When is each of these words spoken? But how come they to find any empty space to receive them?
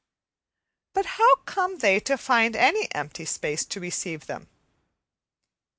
But 0.95 1.05
how 1.05 1.35
come 1.45 1.77
they 1.77 1.99
to 1.99 2.17
find 2.17 2.55
any 2.55 2.91
empty 2.91 3.23
space 3.23 3.63
to 3.65 3.79
receive 3.79 4.25
them? 4.25 4.47